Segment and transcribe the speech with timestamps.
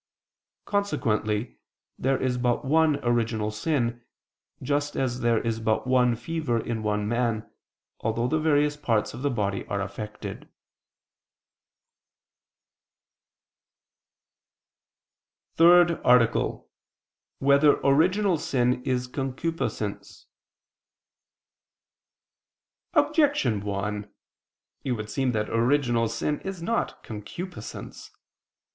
[0.65, 1.59] Consequently
[1.99, 4.03] there is but one original sin:
[4.63, 7.47] just as there is but one fever in one man,
[7.99, 10.49] although the various parts of the body are affected.________________________
[15.57, 16.63] THIRD ARTICLE [I II, Q.
[16.63, 17.37] 82, Art.
[17.37, 20.25] 3] Whether Original Sin Is Concupiscence?
[22.95, 24.11] Objection 1:
[24.83, 28.09] It would seem that original sin is not concupiscence.